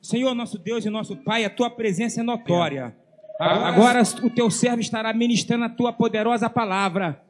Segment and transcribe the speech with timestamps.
[0.00, 2.96] Senhor, nosso Deus e nosso Pai, a tua presença é notória.
[3.38, 7.22] Agora o teu servo estará ministrando a tua poderosa palavra.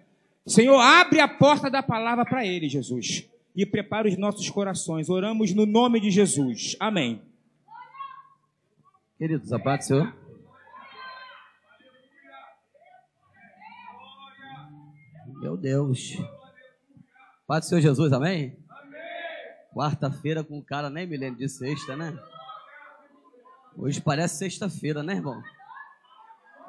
[0.46, 3.28] Senhor, abre a porta da palavra para ele, Jesus.
[3.54, 5.10] E prepara os nossos corações.
[5.10, 6.76] Oramos no nome de Jesus.
[6.80, 7.20] Amém.
[9.18, 10.14] Queridos, a paz do Senhor.
[15.40, 16.16] Meu Deus.
[17.46, 18.56] Paz do Senhor Jesus, amém?
[19.74, 22.18] Quarta-feira com o cara, nem me lembro de sexta, né?
[23.80, 25.40] Hoje parece sexta-feira, né, irmão?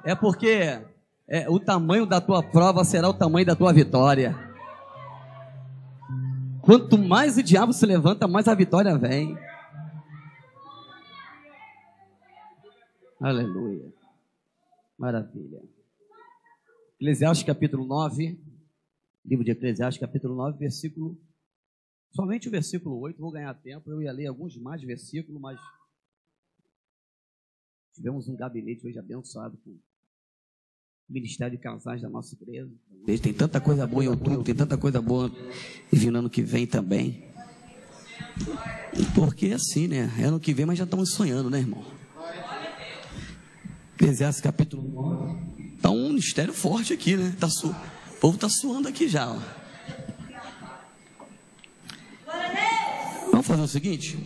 [0.05, 0.79] É porque
[1.27, 4.35] é, o tamanho da tua prova será o tamanho da tua vitória.
[6.61, 9.35] Quanto mais o diabo se levanta, mais a vitória vem.
[13.19, 13.91] Aleluia.
[14.95, 15.63] Maravilha.
[16.97, 18.39] Eclesiastes capítulo 9.
[19.25, 21.19] Livro de Eclesiastes capítulo 9, versículo.
[22.11, 23.19] Somente o versículo 8.
[23.19, 23.89] Vou ganhar tempo.
[23.89, 25.59] Eu ia ler alguns mais versículos, mas.
[27.99, 29.79] Tivemos um gabinete hoje abençoado com o
[31.09, 32.71] Ministério de Casais da nossa igreja.
[33.21, 35.29] Tem tanta coisa boa em outubro, tem tanta coisa boa
[35.91, 37.25] vindo ano que vem também.
[39.13, 40.09] Porque é assim, né?
[40.17, 41.83] É ano que vem, mas já estamos sonhando, né, irmão?
[43.95, 45.77] Eclesiastes capítulo 9.
[45.81, 47.35] Tá um mistério forte aqui, né?
[47.37, 47.67] Tá su...
[47.67, 49.39] O povo tá suando aqui já, ó.
[53.29, 54.17] Vamos fazer o seguinte?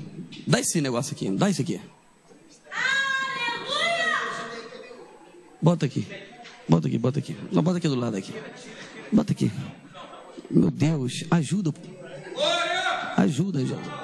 [0.45, 1.81] Dá esse negócio aqui, dá isso aqui.
[5.63, 6.05] Bota aqui.
[6.67, 7.37] Bota aqui, bota aqui.
[7.49, 8.33] Não, bota aqui do lado aqui.
[9.09, 9.49] Bota aqui.
[10.51, 11.73] Meu Deus, ajuda.
[13.15, 13.59] Ajuda.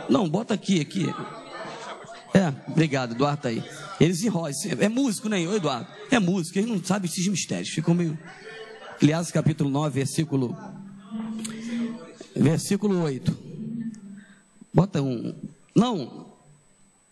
[0.09, 1.13] Não, bota aqui, aqui.
[2.33, 3.61] É, obrigado, Eduardo tá aí.
[3.99, 4.53] Eles enrolam.
[4.79, 5.85] É músico, né, Eduardo?
[6.09, 7.67] É músico, eles não sabem esses mistérios.
[7.69, 8.17] Ficam meio.
[8.95, 10.57] Eclesiastes capítulo 9, versículo.
[12.33, 13.37] Versículo 8.
[14.73, 15.35] Bota um.
[15.75, 16.25] Não.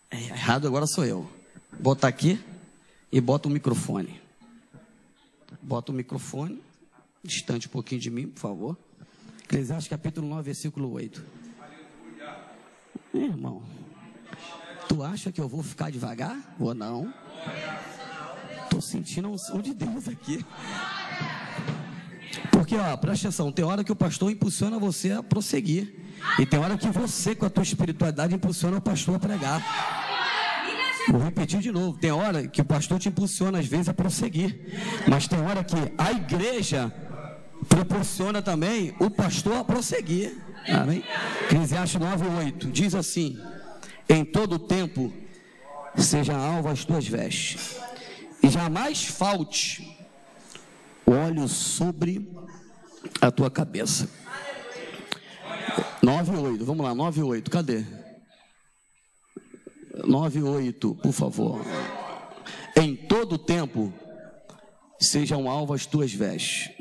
[0.09, 1.29] É, errado agora sou eu.
[1.77, 2.39] Bota aqui
[3.11, 4.26] e bota o microfone.
[5.67, 6.63] Bota o microfone.
[7.21, 8.77] Distante um pouquinho de mim, por favor.
[9.43, 11.25] Eclesiastes capítulo 9, versículo 8.
[13.13, 13.61] Irmão.
[14.87, 17.13] Tu acha que eu vou ficar devagar ou não?
[18.69, 20.45] Tô sentindo a unção de Deus aqui.
[22.49, 25.93] Porque, ó, presta atenção, tem hora que o pastor impulsiona você a prosseguir.
[26.39, 29.61] E tem hora que você, com a tua espiritualidade, impulsiona o pastor a pregar.
[31.09, 31.97] Vou repetir de novo.
[31.97, 34.59] Tem hora que o pastor te impulsiona, às vezes, a prosseguir.
[35.07, 36.93] Mas tem hora que a igreja
[37.67, 40.37] proporciona também o pastor a prosseguir.
[40.67, 41.03] Amém?
[41.45, 43.39] Eclesiastes 9, 8 diz assim:
[44.09, 45.13] Em todo tempo
[45.95, 47.77] seja alva as tuas vestes,
[48.43, 49.97] e jamais falte
[51.05, 52.29] óleo sobre
[53.21, 54.09] a tua cabeça.
[56.01, 57.83] 9 8, vamos lá, 9 8, cadê?
[60.05, 61.61] 9 8, por favor.
[62.75, 63.93] Em todo tempo
[64.99, 66.71] sejam alvas as tuas vestes,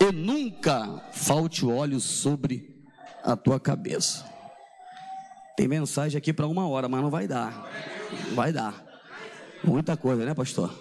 [0.00, 2.84] e nunca falte óleo sobre
[3.22, 4.24] a tua cabeça.
[5.56, 7.68] Tem mensagem aqui para uma hora, mas não vai dar.
[8.34, 8.84] Vai dar.
[9.64, 10.72] Muita coisa, né, pastor?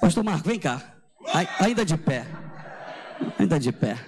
[0.00, 0.96] Pastor Marco, vem cá.
[1.60, 2.26] Ainda de pé.
[3.38, 3.98] Ainda de pé.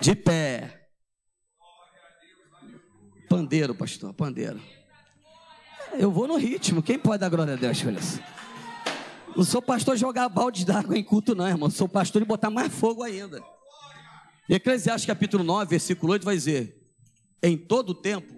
[0.00, 0.88] De pé.
[3.28, 4.60] Pandeiro, pastor, pandeiro.
[5.92, 6.82] Eu vou no ritmo.
[6.82, 8.20] Quem pode dar glória a Deus, Feliz?
[9.36, 11.70] Não sou pastor jogar balde d'água em culto, não, irmão.
[11.70, 13.42] Sou pastor de botar mais fogo ainda.
[14.48, 16.90] Eclesiastes capítulo 9, versículo 8 vai dizer:
[17.42, 18.34] Em todo tempo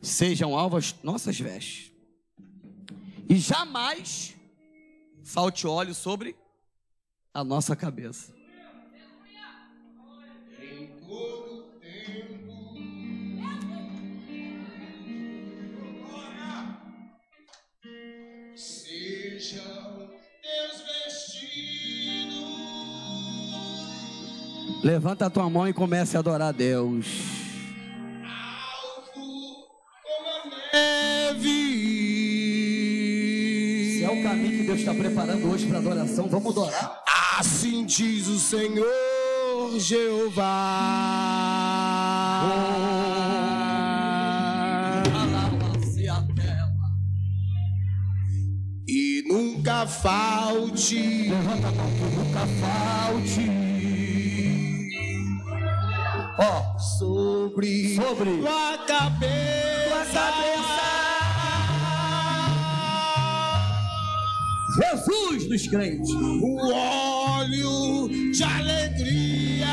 [0.00, 1.92] sejam alvas nossas vestes,
[3.28, 4.34] e jamais
[5.22, 6.34] falte óleo sobre
[7.34, 8.39] a nossa cabeça.
[24.82, 27.06] Levanta a tua mão e comece a adorar a Deus.
[33.84, 37.02] Se é o caminho que Deus está preparando hoje para adoração, vamos adorar.
[37.38, 41.39] Assim diz o Senhor Jeová.
[49.80, 51.28] nunca falte.
[51.30, 53.50] Levanta a mão que nunca falte.
[56.38, 56.78] Ó, oh.
[56.78, 59.88] sobre, sobre tua cabeça.
[59.88, 60.90] Tua cabeça.
[64.76, 66.10] Jesus dos crentes.
[66.10, 69.66] O óleo de alegria.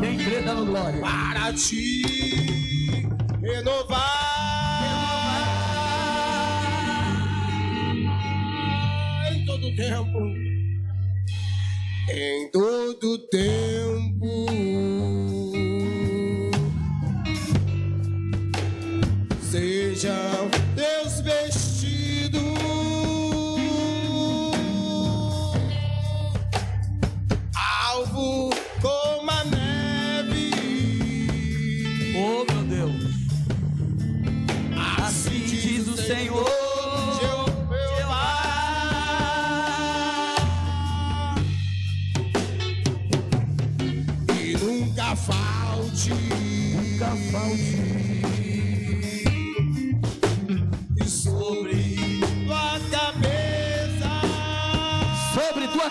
[0.00, 1.00] Quem crê dando glória.
[1.00, 2.00] Para ti
[3.42, 3.99] renovar.
[12.12, 13.79] Em todo tempo.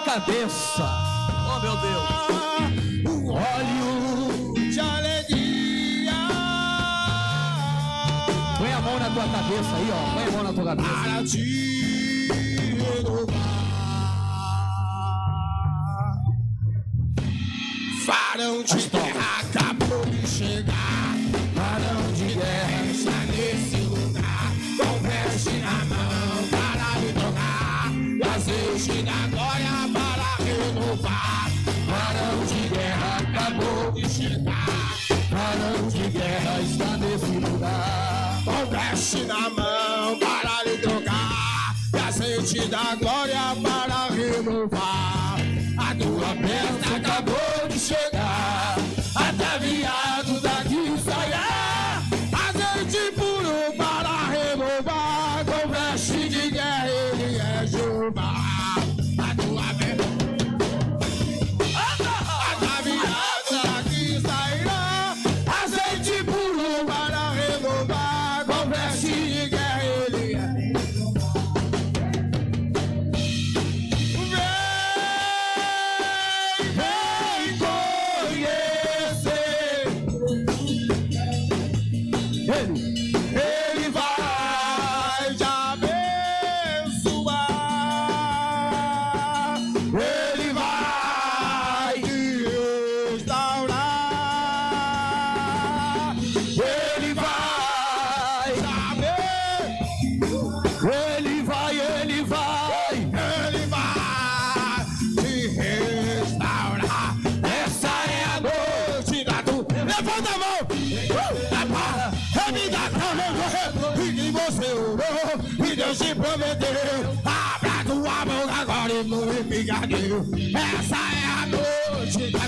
[0.10, 0.90] cabeça.
[1.48, 2.04] Oh, meu Deus.
[3.06, 6.14] um óleo de alegria.
[8.58, 10.14] Põe a mão na tua cabeça aí, ó.
[10.14, 10.90] Põe a mão na tua cabeça.
[10.90, 12.28] Para te
[12.74, 13.60] renovar.
[18.08, 21.16] Farão de toca terra acabou de chegar.
[21.54, 24.54] Farão de guerra está nesse lugar.
[24.76, 27.92] Com veste na mão para me tocar.
[28.20, 29.39] Prazer os dar
[39.10, 41.76] peixe na mão para lhe tocar.
[41.94, 43.79] E assim te dá glória, Pai.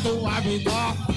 [0.04, 1.11] do Abidó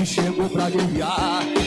[0.00, 1.59] ele chegou pra guerrear.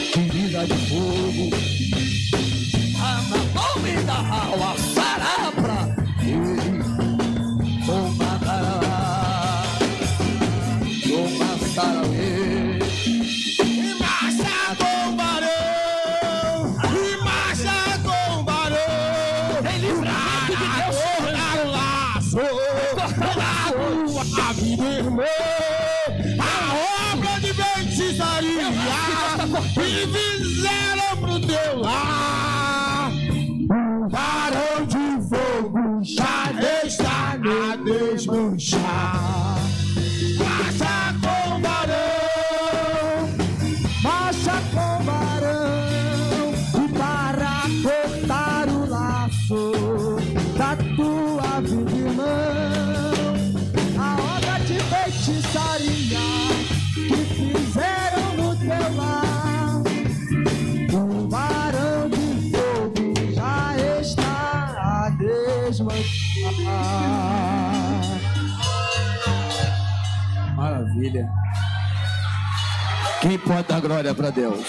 [73.26, 74.66] Quem pode dar glória para Deus?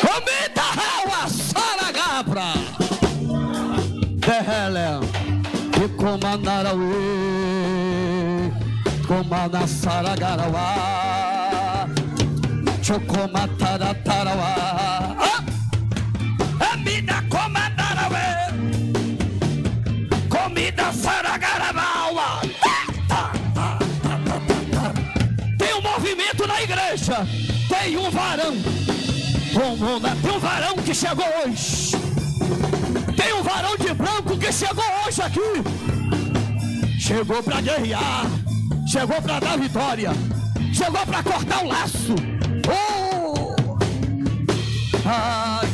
[0.00, 2.54] Comida Raua Saragabra.
[4.16, 5.04] Derrele.
[5.76, 6.88] E comandarauê.
[9.06, 11.86] Comanda Saragarawa.
[12.82, 15.11] Chocomataratarauá.
[27.82, 28.54] Tem um varão.
[30.00, 31.90] Na- Tem um varão que chegou hoje.
[33.16, 35.40] Tem um varão de branco que chegou hoje aqui.
[37.00, 38.26] Chegou para guerrear.
[38.86, 40.12] Chegou para dar vitória.
[40.72, 42.14] Chegou para cortar o laço.
[42.68, 43.56] Oh!
[45.04, 45.68] Ai.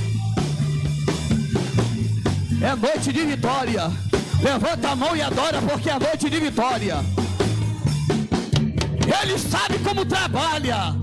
[2.62, 3.92] É noite de vitória.
[4.42, 7.04] Levanta a mão e adora, porque é noite de vitória.
[9.22, 10.96] Ele sabe como trabalha.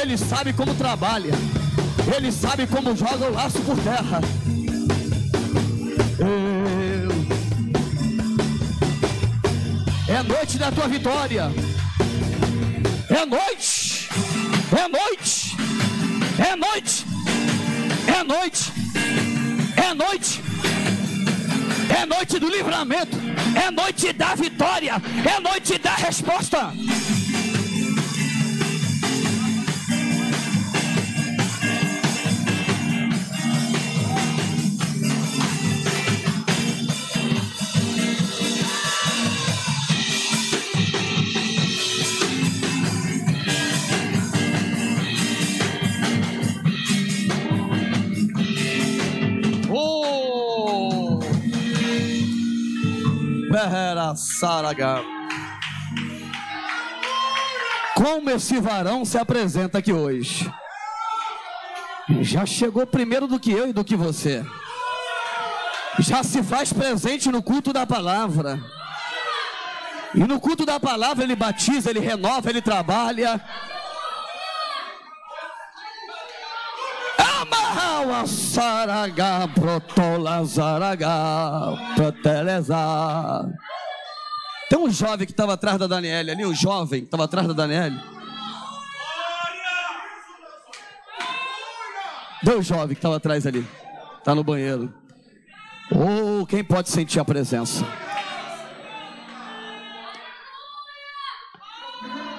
[0.00, 1.32] Ele sabe como trabalha.
[2.16, 4.20] Ele sabe como joga o laço por terra.
[6.18, 7.24] Eu-
[10.14, 11.50] É noite da tua vitória.
[13.10, 14.08] É noite.
[14.76, 15.56] É noite.
[16.38, 17.06] É noite.
[18.08, 18.72] É noite.
[19.76, 20.42] É noite.
[22.00, 23.16] É noite do livramento.
[23.66, 25.00] É noite da vitória.
[25.24, 26.72] É noite da resposta.
[53.70, 55.02] Pera Saraga.
[57.94, 60.52] Como esse varão se apresenta aqui hoje?
[62.20, 64.44] Já chegou primeiro do que eu e do que você.
[65.98, 68.60] Já se faz presente no culto da palavra.
[70.14, 73.40] E no culto da palavra ele batiza, ele renova, ele trabalha.
[78.04, 81.08] Amarrau saraga protola zaraga
[81.96, 82.76] proteleza.
[84.68, 87.54] Tem um jovem que estava atrás da Daniela ali, um jovem que estava atrás da
[87.54, 87.98] Daniela.
[92.42, 93.66] Deu um jovem que estava atrás ali.
[94.22, 94.92] Tá no banheiro.
[95.90, 97.86] Ou quem pode sentir a presença?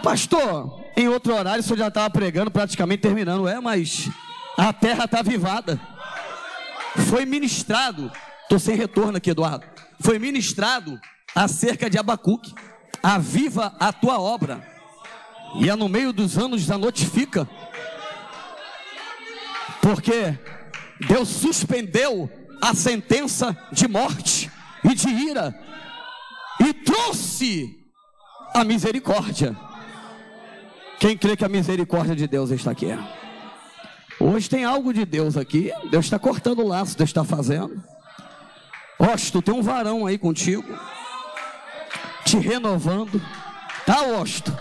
[0.03, 3.47] Pastor, em outro horário o senhor já estava pregando, praticamente terminando.
[3.47, 4.09] É, mas
[4.57, 5.79] a terra está avivada.
[7.09, 8.11] foi ministrado,
[8.43, 9.65] estou sem retorno aqui, Eduardo.
[9.99, 10.99] Foi ministrado
[11.33, 12.53] acerca de Abacuque.
[13.03, 14.65] Aviva a tua obra.
[15.59, 17.47] E é no meio dos anos da notifica.
[19.81, 20.37] Porque
[21.07, 22.29] Deus suspendeu
[22.61, 24.49] a sentença de morte
[24.83, 25.53] e de ira
[26.59, 27.77] e trouxe
[28.53, 29.55] a misericórdia.
[30.99, 32.87] Quem crê que a misericórdia de Deus está aqui?
[34.19, 35.71] Hoje tem algo de Deus aqui.
[35.89, 37.83] Deus está cortando o laço, Deus está fazendo.
[39.31, 40.65] Tu tem um varão aí contigo,
[42.23, 43.21] te renovando.
[43.85, 44.57] Tá, Osto?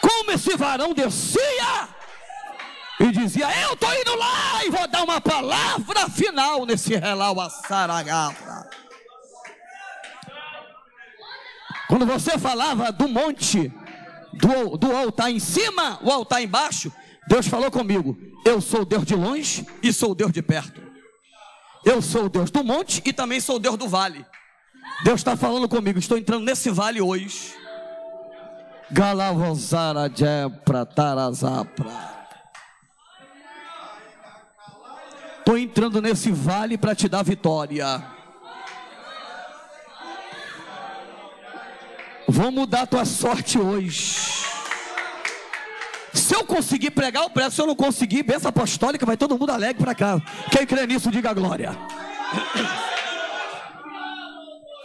[0.00, 1.88] Como esse varão descia
[3.00, 7.50] e dizia: Eu estou indo lá e vou dar uma palavra final nesse relau a.
[11.88, 13.72] Quando você falava do monte,
[14.32, 16.92] do, do altar em cima, o altar embaixo,
[17.28, 20.80] Deus falou comigo: Eu sou Deus de longe e sou Deus de perto.
[21.84, 24.24] Eu sou Deus do monte e também sou Deus do vale.
[25.02, 27.56] Deus está falando comigo, estou entrando nesse vale hoje.
[28.88, 30.08] Galavozara
[30.94, 31.90] Tarazapra.
[35.40, 38.00] Estou entrando nesse vale para te dar vitória.
[42.28, 44.45] Vou mudar tua sorte hoje.
[46.16, 47.50] Se eu conseguir pregar, eu prego.
[47.50, 50.20] Se eu não conseguir, benção apostólica, vai todo mundo alegre para cá.
[50.50, 51.76] Quem crê nisso, diga glória.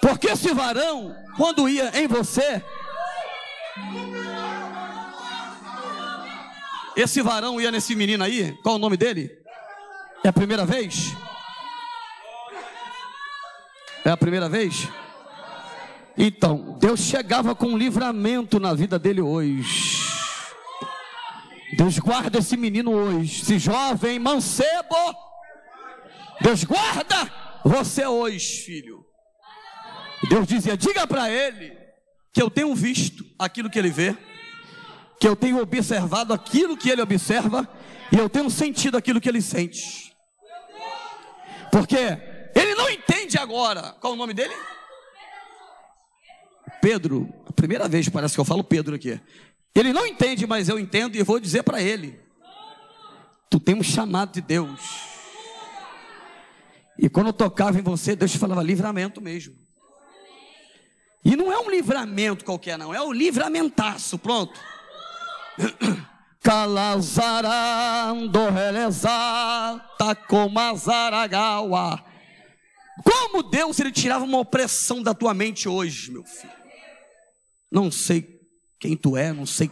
[0.01, 2.61] Porque esse varão, quando ia em você,
[6.95, 9.31] esse varão ia nesse menino aí, qual o nome dele?
[10.23, 11.15] É a primeira vez?
[14.03, 14.89] É a primeira vez?
[16.17, 20.00] Então, Deus chegava com um livramento na vida dele hoje.
[21.77, 24.95] Deus guarda esse menino hoje, esse jovem mancebo.
[26.41, 27.31] Deus guarda
[27.63, 29.05] você hoje, filho.
[30.29, 31.77] Deus dizia: diga para ele
[32.33, 34.17] que eu tenho visto aquilo que ele vê,
[35.19, 37.67] que eu tenho observado aquilo que ele observa,
[38.11, 40.13] e eu tenho sentido aquilo que ele sente.
[41.71, 41.97] Porque
[42.53, 43.95] ele não entende agora.
[44.01, 44.53] Qual o nome dele?
[46.81, 47.33] Pedro.
[47.45, 49.19] A primeira vez parece que eu falo Pedro aqui.
[49.73, 52.19] Ele não entende, mas eu entendo e vou dizer para ele:
[53.49, 54.81] Tu tem um chamado de Deus.
[56.97, 59.55] E quando eu tocava em você, Deus te falava livramento mesmo.
[61.23, 64.59] E não é um livramento qualquer, não, é o livramentaço, pronto.
[66.41, 72.03] Calazarando relezata comazaragawa.
[73.03, 76.53] Como Deus ele tirava uma opressão da tua mente hoje, meu filho.
[77.71, 78.21] Não sei
[78.81, 79.69] quem tu é, não sei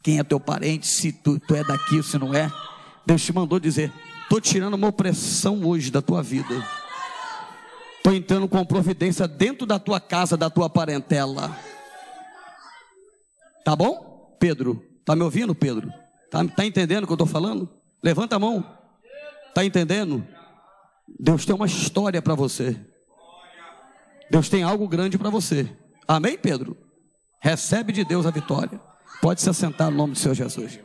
[0.00, 2.50] quem é teu parente, se tu, tu é daqui se não é.
[3.04, 6.64] Deus te mandou dizer: estou tirando uma opressão hoje da tua vida.
[7.96, 11.54] Estou entrando com providência dentro da tua casa, da tua parentela.
[13.64, 14.82] Tá bom, Pedro?
[15.04, 15.92] Tá me ouvindo, Pedro?
[16.30, 17.68] Tá, tá entendendo o que eu estou falando?
[18.02, 18.64] Levanta a mão.
[19.52, 20.24] Tá entendendo?
[21.18, 22.78] Deus tem uma história para você.
[24.30, 25.68] Deus tem algo grande para você.
[26.06, 26.76] Amém, Pedro?
[27.40, 28.80] Recebe de Deus a vitória.
[29.20, 30.78] Pode se assentar no nome do Senhor Jesus.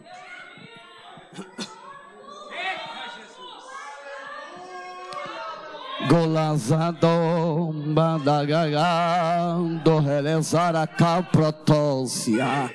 [6.08, 12.70] Golazado badagagado relezar a caprotócia.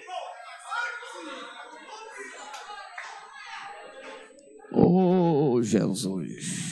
[4.73, 6.68] Oh Jesus.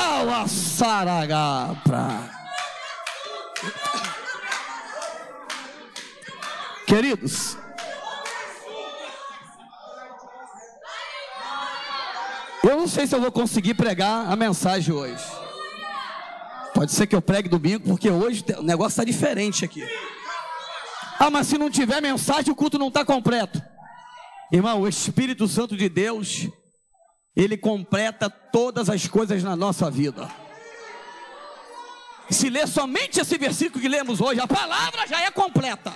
[0.00, 2.30] Amarra a saragapra.
[6.86, 7.56] Queridos,
[12.64, 15.22] eu não sei se eu vou conseguir pregar a mensagem hoje.
[16.74, 19.86] Pode ser que eu pregue domingo, porque hoje o negócio está diferente aqui.
[21.18, 23.62] Ah, mas se não tiver mensagem, o culto não está completo.
[24.50, 26.48] Irmão, o Espírito Santo de Deus,
[27.34, 30.28] ele completa todas as coisas na nossa vida.
[32.30, 35.92] Se ler somente esse versículo que lemos hoje, a palavra já é completa.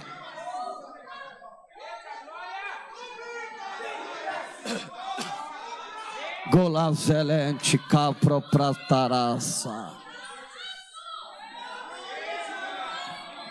[6.50, 8.42] Golazelente capro.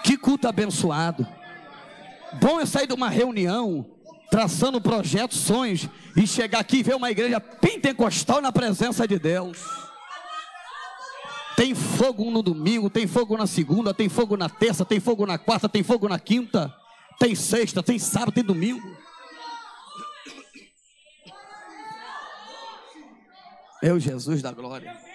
[0.04, 1.26] Que culto abençoado.
[2.34, 3.86] Bom é sair de uma reunião,
[4.34, 9.60] traçando projetos, sonhos, e chegar aqui e ver uma igreja pentecostal na presença de Deus.
[11.56, 15.38] Tem fogo no domingo, tem fogo na segunda, tem fogo na terça, tem fogo na
[15.38, 16.76] quarta, tem fogo na quinta,
[17.19, 18.98] tem sexta, tem sábado, tem domingo.
[23.84, 25.12] Meu Jesus da glória.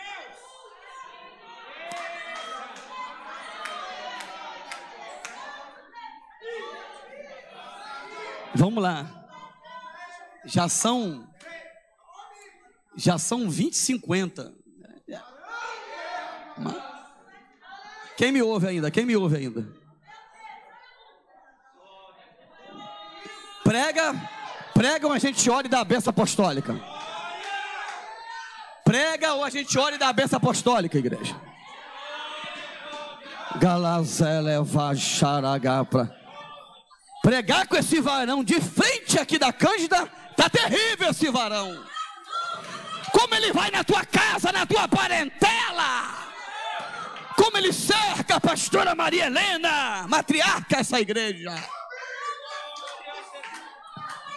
[8.54, 9.06] Vamos lá.
[10.44, 11.28] Já são
[12.96, 14.52] já são 20 50.
[18.16, 18.90] Quem me ouve ainda?
[18.90, 19.64] Quem me ouve ainda?
[23.62, 24.14] Prega,
[24.74, 26.74] prega ou a gente ora e dá a benção apostólica.
[28.84, 31.36] Prega ou a gente ora e dá a benção apostólica, igreja.
[33.60, 34.40] Galazé
[34.96, 36.17] xaragapra.
[37.28, 41.84] Pregar com esse varão de frente aqui da Cândida, tá terrível esse varão.
[43.12, 46.24] Como ele vai na tua casa, na tua parentela.
[47.36, 51.54] Como ele cerca a pastora Maria Helena, matriarca dessa igreja.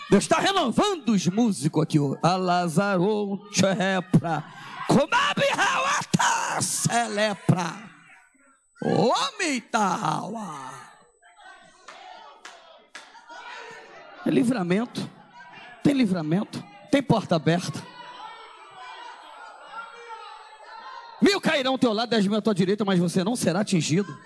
[0.09, 1.97] Deus está renovando os músicos aqui.
[2.21, 4.43] Alazarou Chepra.
[4.89, 7.73] Comabe Hawata Celepra.
[8.83, 10.90] Homem Tahawa.
[14.25, 15.09] É livramento.
[15.83, 16.63] Tem livramento.
[16.91, 17.81] Tem porta aberta.
[21.21, 24.17] Mil cairão ao teu lado, dez mil à tua direita, mas você não será atingido.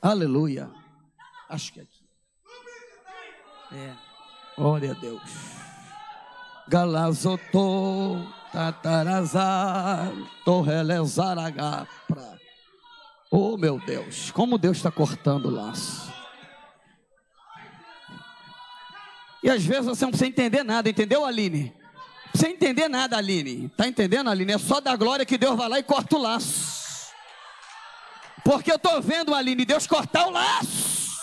[0.00, 0.70] Aleluia.
[1.48, 2.04] Acho que é aqui.
[3.72, 3.92] É.
[4.56, 5.22] Glória a Deus.
[6.68, 10.10] Galazotô, tatarazá,
[10.44, 12.40] torrelezaragapra.
[13.30, 16.15] Oh meu Deus, como Deus está cortando o laço.
[19.46, 21.72] E às vezes você não precisa entender nada, entendeu, Aline?
[22.24, 23.68] Não precisa entender nada, Aline.
[23.76, 24.54] Tá entendendo, Aline?
[24.54, 27.12] É só da glória que Deus vai lá e corta o laço.
[28.44, 31.16] Porque eu estou vendo, Aline, Deus cortar o laço.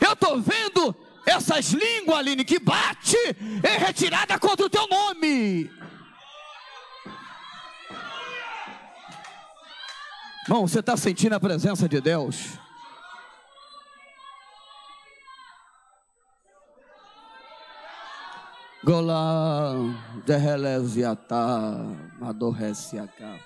[0.00, 0.94] Eu estou vendo
[1.26, 5.68] essas línguas, Aline, que bate em retirada contra o teu nome.
[10.44, 12.63] Irmão, você está sentindo a presença de Deus?
[18.84, 19.72] Golá,
[20.26, 21.74] derreleziatá,
[22.20, 23.40] madorreciacá.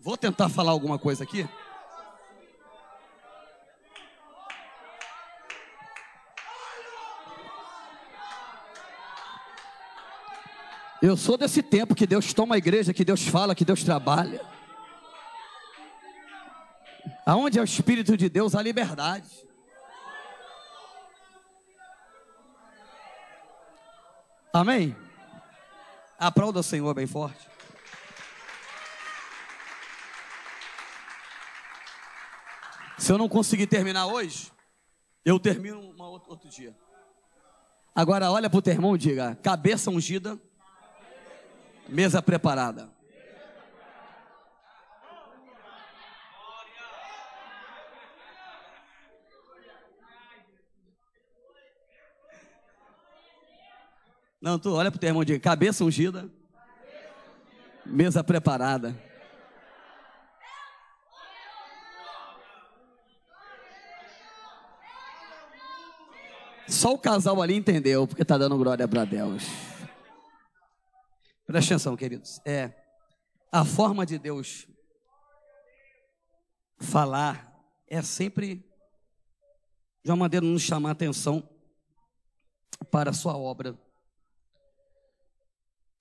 [0.00, 1.48] Vou tentar falar alguma coisa aqui.
[11.00, 14.40] Eu sou desse tempo que Deus toma a igreja, que Deus fala, que Deus trabalha.
[17.24, 19.51] Aonde é o Espírito de Deus, há liberdade.
[24.52, 24.94] Amém?
[26.18, 27.48] Aplauda o Senhor bem forte.
[32.98, 34.52] Se eu não conseguir terminar hoje,
[35.24, 36.76] eu termino um outro, outro dia.
[37.94, 40.38] Agora olha para o teu irmão e diga: cabeça ungida
[41.88, 42.91] Mesa preparada.
[54.42, 56.28] Não, tu olha para o teu irmão de cabeça ungida,
[57.86, 58.92] mesa preparada.
[66.66, 69.44] Só o casal ali entendeu, porque está dando glória para Deus.
[71.46, 72.40] Presta atenção, queridos.
[72.44, 72.72] É
[73.52, 74.66] a forma de Deus
[76.80, 78.68] falar é sempre
[80.04, 81.48] de uma maneira nos chamar a atenção
[82.90, 83.78] para a sua obra.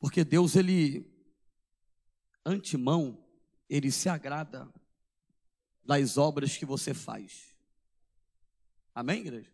[0.02, 1.08] Porque Deus, ele,
[2.44, 3.24] antemão,
[3.70, 4.68] ele se agrada
[5.86, 7.56] das obras que você faz.
[8.96, 9.54] Amém, igreja?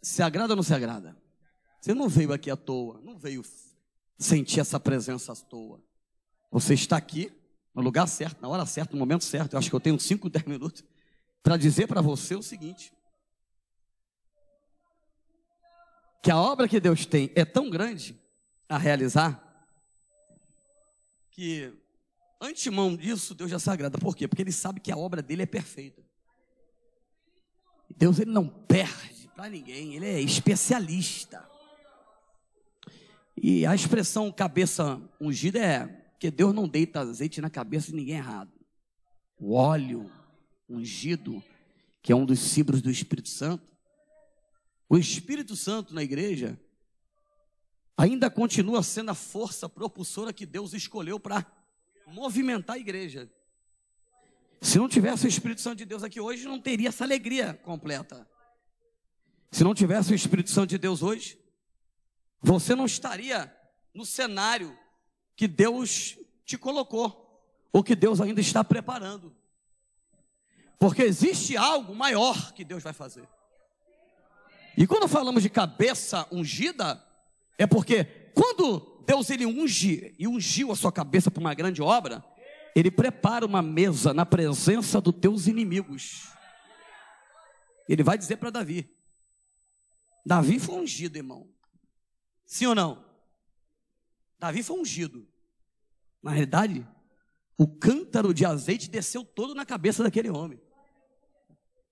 [0.00, 1.14] Se agrada ou não se agrada?
[1.78, 3.44] Você não veio aqui à toa, não veio
[4.18, 5.84] sentir essa presença à toa.
[6.50, 7.30] Você está aqui,
[7.74, 9.52] no lugar certo, na hora certa, no momento certo.
[9.52, 10.82] Eu acho que eu tenho 5, 10 minutos
[11.42, 12.94] para dizer para você o seguinte:
[16.22, 18.18] que a obra que Deus tem é tão grande
[18.68, 19.42] a realizar
[21.30, 21.72] que
[22.40, 23.98] antemão disso Deus já se agrada.
[23.98, 24.26] Por quê?
[24.26, 26.02] Porque ele sabe que a obra dele é perfeita.
[27.94, 31.46] Deus ele não perde para ninguém, ele é especialista.
[33.36, 38.16] E a expressão cabeça ungida é que Deus não deita azeite na cabeça de ninguém
[38.16, 38.50] errado.
[39.38, 40.10] O óleo
[40.68, 41.42] ungido,
[42.02, 43.76] que é um dos símbolos do Espírito Santo.
[44.88, 46.58] O Espírito Santo na igreja
[47.96, 51.46] ainda continua sendo a força propulsora que Deus escolheu para
[52.06, 53.30] movimentar a igreja.
[54.60, 58.28] Se não tivesse o Espírito Santo de Deus aqui hoje, não teria essa alegria completa.
[59.50, 61.38] Se não tivesse o Espírito Santo de Deus hoje,
[62.40, 63.54] você não estaria
[63.94, 64.76] no cenário
[65.34, 67.24] que Deus te colocou,
[67.72, 69.34] ou que Deus ainda está preparando.
[70.78, 73.28] Porque existe algo maior que Deus vai fazer.
[74.76, 77.02] E quando falamos de cabeça ungida,
[77.58, 82.24] é porque quando Deus ele unge e ungiu a sua cabeça para uma grande obra,
[82.74, 86.28] ele prepara uma mesa na presença dos teus inimigos.
[87.88, 88.90] Ele vai dizer para Davi:
[90.24, 91.48] Davi foi ungido, irmão.
[92.44, 93.04] Sim ou não?
[94.38, 95.26] Davi foi ungido.
[96.22, 96.86] Na realidade,
[97.56, 100.60] o cântaro de azeite desceu todo na cabeça daquele homem.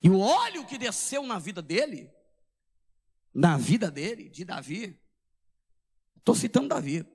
[0.02, 2.10] E o óleo que desceu na vida dele,
[3.32, 5.00] na vida dele, de Davi,
[6.24, 7.06] estou citando Davi,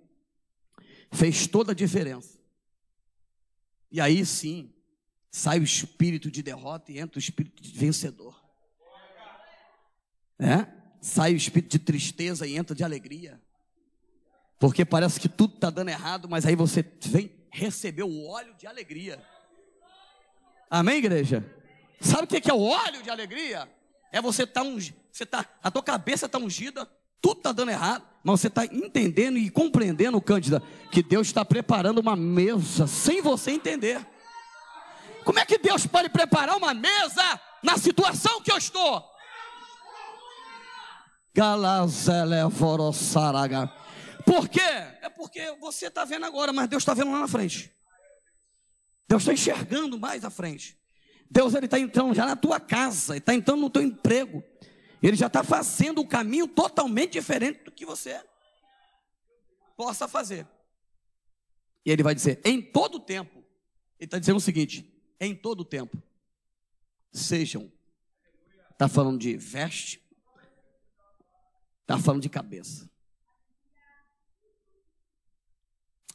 [1.11, 2.37] fez toda a diferença.
[3.91, 4.71] E aí sim,
[5.31, 8.39] sai o espírito de derrota e entra o espírito de vencedor.
[10.37, 10.67] É?
[11.01, 13.41] Sai o espírito de tristeza e entra de alegria.
[14.59, 18.67] Porque parece que tudo está dando errado, mas aí você vem receber o óleo de
[18.67, 19.25] alegria.
[20.69, 21.43] Amém, igreja?
[21.99, 23.67] Sabe o que é o óleo de alegria?
[24.11, 26.85] É você estar tá ungido, você tá, a tua cabeça está ungida,
[27.21, 31.99] tudo está dando errado, mas você está entendendo e compreendendo, Cândida, que Deus está preparando
[31.99, 34.05] uma mesa sem você entender.
[35.23, 39.03] Como é que Deus pode preparar uma mesa na situação que eu estou?
[44.25, 44.59] Por quê?
[44.59, 47.71] É porque você está vendo agora, mas Deus está vendo lá na frente.
[49.07, 50.77] Deus está enxergando mais à frente.
[51.31, 54.43] Deus ele está entrando já na tua casa, está entrando no teu emprego.
[55.01, 58.21] Ele já está fazendo um caminho totalmente diferente do que você
[59.77, 60.45] possa fazer.
[61.85, 63.39] E ele vai dizer: em todo tempo.
[63.97, 66.01] Ele está dizendo o seguinte: em todo tempo.
[67.11, 67.71] Sejam.
[68.71, 70.01] Está falando de veste.
[71.81, 72.89] Está falando de cabeça.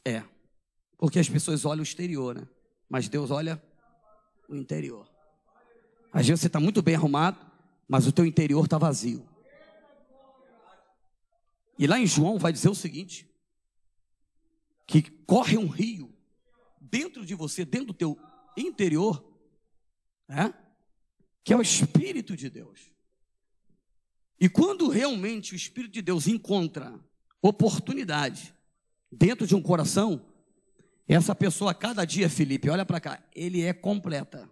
[0.05, 0.23] É.
[0.97, 2.49] Porque as pessoas olham o exterior, né?
[2.88, 3.62] Mas Deus olha
[4.49, 5.09] o interior.
[6.12, 7.38] Às vezes você está muito bem arrumado,
[7.88, 9.29] mas o teu interior está vazio.
[11.79, 13.29] E lá em João vai dizer o seguinte:
[14.87, 16.14] que corre um rio
[16.81, 18.18] dentro de você, dentro do teu
[18.57, 19.25] interior,
[20.29, 20.53] é?
[21.42, 22.90] que é o Espírito de Deus.
[24.40, 26.99] E quando realmente o Espírito de Deus encontra
[27.40, 28.55] oportunidade
[29.11, 30.25] dentro de um coração,
[31.07, 34.51] essa pessoa, cada dia, Felipe, olha para cá, ele é completa.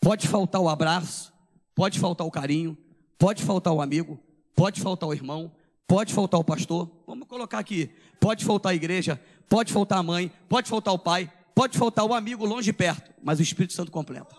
[0.00, 1.32] Pode faltar o abraço,
[1.76, 2.76] pode faltar o carinho,
[3.18, 4.18] pode faltar o amigo,
[4.56, 5.52] pode faltar o irmão,
[5.86, 6.90] pode faltar o pastor.
[7.06, 11.30] Vamos colocar aqui: pode faltar a igreja, pode faltar a mãe, pode faltar o pai,
[11.54, 14.34] pode faltar o amigo longe e perto, mas o Espírito Santo completa.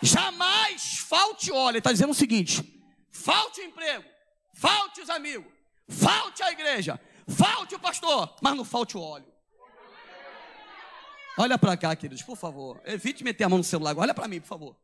[0.00, 1.72] Jamais falte óleo.
[1.72, 2.80] Ele está dizendo o seguinte:
[3.10, 4.04] falte o emprego,
[4.54, 5.52] falte os amigos,
[5.88, 9.26] falte a igreja, falte o pastor, mas não falte o óleo.
[11.40, 12.82] Olha para cá, queridos, por favor.
[12.84, 13.96] Evite meter a mão no celular.
[13.96, 14.76] Olha para mim, por favor.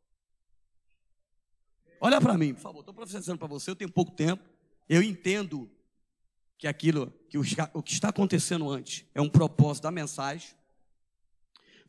[2.00, 2.78] Olha para mim, por favor.
[2.78, 3.72] Estou profetizando para você.
[3.72, 4.40] Eu tenho pouco tempo.
[4.88, 5.68] Eu entendo
[6.56, 10.50] que aquilo, que o que está acontecendo antes é um propósito da mensagem.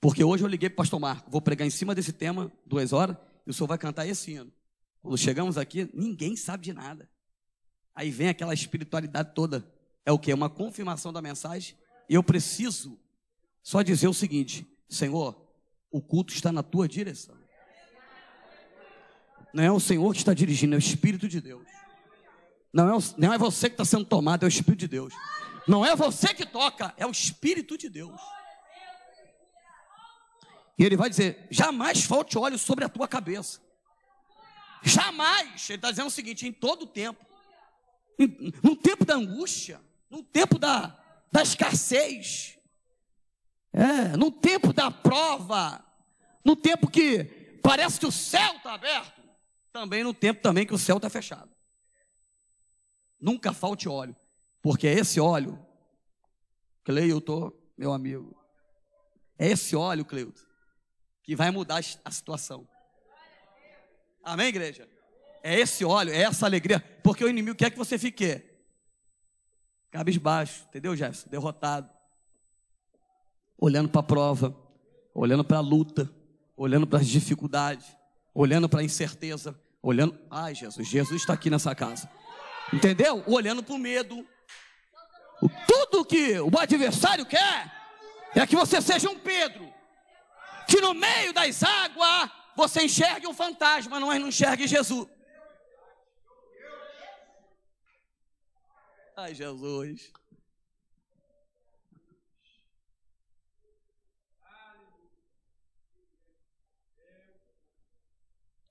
[0.01, 1.30] Porque hoje eu liguei para o pastor Marco.
[1.30, 4.51] Vou pregar em cima desse tema, duas horas, e o senhor vai cantar esse ano.
[4.99, 7.08] Quando chegamos aqui, ninguém sabe de nada.
[7.93, 9.63] Aí vem aquela espiritualidade toda.
[10.04, 10.34] É o que?
[10.34, 11.78] Uma confirmação da mensagem.
[12.10, 12.99] E eu preciso
[13.65, 15.36] só dizer o seguinte: Senhor,
[15.89, 17.36] o culto está na tua direção.
[19.51, 21.67] Não é o Senhor que está dirigindo, é o Espírito de Deus.
[22.71, 25.13] Não é, o, não é você que está sendo tomado, é o Espírito de Deus.
[25.67, 28.21] Não é você que toca, é o Espírito de Deus.
[30.78, 33.60] E ele vai dizer: jamais falte óleo sobre a tua cabeça.
[34.84, 35.67] Jamais.
[35.69, 37.25] Ele está dizendo o seguinte: em todo tempo,
[38.62, 40.95] no tempo da angústia, no tempo da,
[41.32, 42.54] da escassez,
[43.75, 45.83] é, no tempo da prova,
[46.45, 47.25] no tempo que
[47.61, 49.21] parece que o céu está aberto,
[49.73, 51.51] também no tempo também que o céu está fechado.
[53.19, 54.15] Nunca falte óleo,
[54.61, 55.59] porque é esse óleo,
[56.85, 58.33] Cleilton, meu amigo,
[59.38, 60.45] é esse óleo, Cleilton,
[61.21, 62.65] que vai mudar a situação.
[64.23, 64.88] Amém, igreja?
[65.43, 68.41] É esse óleo, é essa alegria, porque o inimigo quer que você fique
[69.91, 71.29] cabisbaixo, entendeu, Jefferson?
[71.29, 71.94] Derrotado,
[73.57, 74.55] olhando para a prova,
[75.13, 76.09] olhando para a luta,
[76.55, 77.85] olhando para as dificuldades,
[78.33, 80.17] olhando para a incerteza, olhando.
[80.29, 82.09] Ai, Jesus, Jesus está aqui nessa casa,
[82.73, 83.23] entendeu?
[83.27, 84.25] Olhando para o medo.
[85.67, 87.71] Tudo que o adversário quer
[88.33, 89.73] é que você seja um Pedro,
[90.67, 95.07] Que no meio das águas você enxergue um fantasma, não, não enxergue Jesus.
[99.15, 100.11] Ai, Jesus.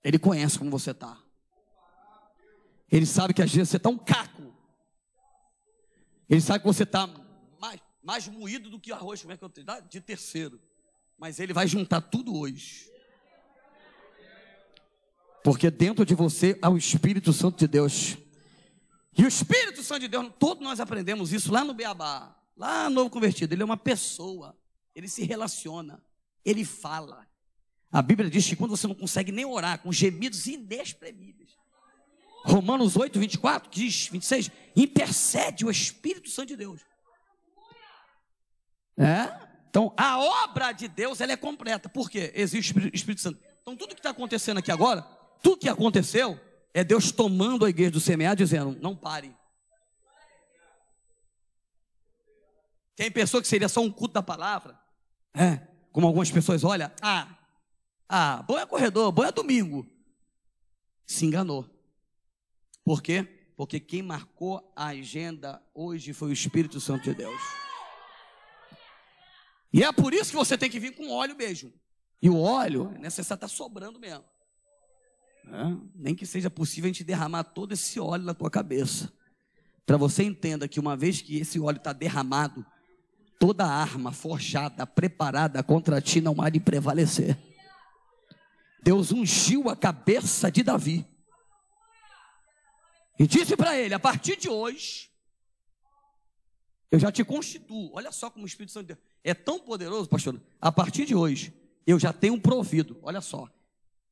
[0.05, 1.19] Ele conhece como você está.
[2.93, 4.55] Ele sabe que às vezes você está um caco.
[6.29, 7.09] Ele sabe que você está
[7.59, 9.67] mais, mais moído do que arroz, como é que eu tenho?
[9.89, 10.61] De terceiro.
[11.19, 12.91] Mas ele vai juntar tudo hoje.
[15.43, 18.17] Porque dentro de você há o Espírito Santo de Deus.
[19.17, 22.97] E o Espírito Santo de Deus, todos nós aprendemos isso lá no Beabá, lá no
[22.97, 23.53] Novo Convertido.
[23.53, 24.57] Ele é uma pessoa,
[24.95, 26.03] ele se relaciona,
[26.45, 27.27] ele fala.
[27.95, 31.51] A Bíblia diz que quando você não consegue nem orar, com gemidos inexprimíveis.
[32.45, 36.81] Romanos 8, 24, diz, 26, intercede o Espírito Santo de Deus.
[38.99, 39.33] É?
[39.71, 41.89] Então, a obra de Deus, ela é completa.
[41.89, 42.33] Por quê?
[42.35, 43.41] Existe o Espírito Santo.
[43.63, 45.03] Então, tudo que está acontecendo aqui agora,
[45.41, 46.39] tudo que aconteceu,
[46.75, 49.33] é Deus tomando a igreja do semear, dizendo: não pare.
[52.97, 54.77] Quem pensou que seria só um culto da palavra,
[55.33, 55.61] é,
[55.93, 57.44] como algumas pessoas olham, ah,
[58.09, 59.87] ah, bom é corredor, bom é domingo.
[61.07, 61.69] Se enganou.
[62.85, 63.27] Por quê?
[63.57, 67.41] Porque quem marcou a agenda hoje foi o Espírito Santo de Deus.
[69.73, 71.73] E é por isso que você tem que vir com óleo mesmo.
[72.23, 74.25] E o óleo é necessário estar tá sobrando mesmo.
[75.47, 75.77] É?
[75.95, 79.13] Nem que seja possível a gente derramar todo esse óleo na tua cabeça.
[79.85, 82.65] Para você entenda que uma vez que esse óleo está derramado,
[83.39, 87.37] toda arma forjada, preparada contra ti não há de prevalecer.
[88.85, 91.07] Deus ungiu a cabeça de Davi.
[93.19, 95.11] E disse para ele: a partir de hoje,
[96.91, 97.91] eu já te constituo.
[97.95, 100.39] Olha só como o Espírito Santo de Deus é tão poderoso, pastor.
[100.61, 101.53] A partir de hoje,
[101.87, 103.01] eu já tenho provido.
[103.03, 103.51] Olha só,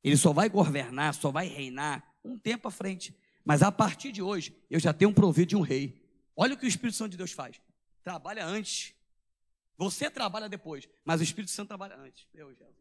[0.03, 3.15] ele só vai governar, só vai reinar um tempo à frente.
[3.45, 6.03] Mas a partir de hoje, eu já tenho um provido de um rei.
[6.35, 7.61] Olha o que o Espírito Santo de Deus faz.
[8.03, 8.95] Trabalha antes.
[9.77, 12.27] Você trabalha depois, mas o Espírito Santo trabalha antes.
[12.33, 12.73] Meu Jesus.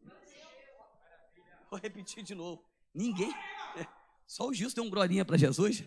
[1.72, 2.62] Vou repetir de novo.
[2.94, 3.34] Ninguém.
[4.28, 5.82] Só o Gilson deu um glorinha para Jesus.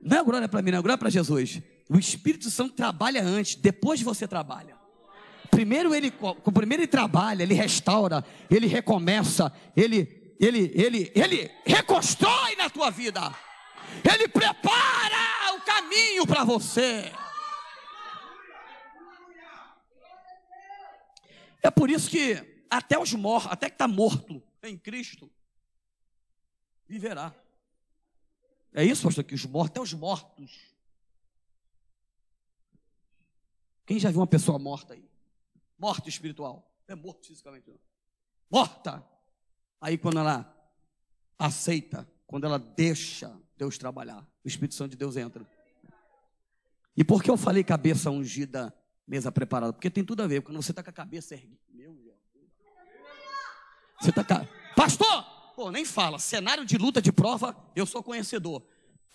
[0.00, 1.62] Não é glória para mim, não é glória para Jesus.
[1.88, 4.76] O Espírito Santo trabalha antes, depois você trabalha.
[5.48, 6.12] Primeiro ele,
[6.52, 13.32] primeiro ele trabalha, ele restaura, ele recomeça, ele, ele, ele, ele reconstrói na tua vida.
[14.12, 17.12] Ele prepara o caminho para você.
[21.62, 25.30] É por isso que até os mortos, até que está morto em Cristo,
[26.86, 27.34] viverá.
[28.72, 30.74] É isso, pastor, que os mortos, até os mortos.
[33.86, 35.08] Quem já viu uma pessoa morta aí?
[35.78, 36.70] Morta espiritual.
[36.88, 37.78] É morto fisicamente, não.
[38.50, 39.04] Morta.
[39.80, 40.50] Aí quando ela
[41.38, 45.46] aceita, quando ela deixa Deus trabalhar, o Espírito Santo de Deus entra.
[46.96, 48.74] E por que eu falei cabeça ungida,
[49.06, 49.72] mesa preparada?
[49.72, 50.42] Porque tem tudo a ver.
[50.42, 51.60] Quando você está com a cabeça erguida.
[51.70, 52.16] Meu Deus.
[54.00, 54.48] Você está com a...
[54.84, 55.22] Pastor!
[55.56, 56.18] Pô, nem fala.
[56.18, 58.62] Cenário de luta, de prova, eu sou conhecedor.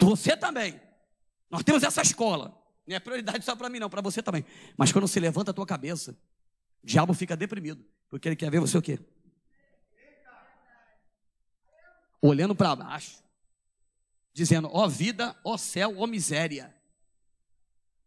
[0.02, 0.82] Você também.
[1.48, 2.60] Nós temos essa escola.
[2.88, 4.44] Não é prioridade só para mim, não, para você também.
[4.76, 6.18] Mas quando você levanta a tua cabeça,
[6.84, 9.00] o diabo fica deprimido, porque ele quer ver você o quê?
[12.20, 13.24] Olhando para baixo,
[14.34, 16.76] dizendo: ó vida, ó céu, ó miséria.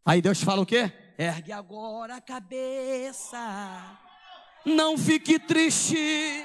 [0.04, 0.92] Aí Deus fala o quê?
[1.16, 3.38] Ergue agora a cabeça,
[4.66, 6.44] não fique triste,